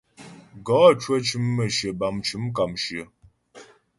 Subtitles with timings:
[0.65, 3.03] Gɔ cwə cʉm mə̌shyə bâm mcʉm kàmshyə.